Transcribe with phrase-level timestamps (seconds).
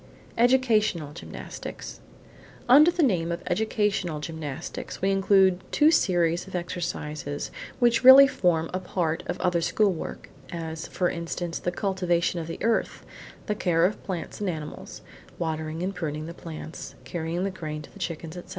[0.35, 1.99] EDUCATIONAL GYMNASTICS
[2.67, 8.71] Under the name of educational gymnastics, we include two series of exercises which really form
[8.73, 13.05] a part of other school work, as, for instance, the cultivation of the earth,
[13.45, 15.01] the care of plants and animals
[15.37, 18.49] (watering and pruning the plants, carrying the grain to the chickens, etc.).